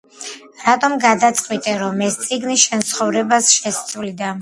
[0.67, 4.37] რატომ გადაწყვიტე, რომ ეს წიგნი შენს ცხოვრებას შეცვლიდა?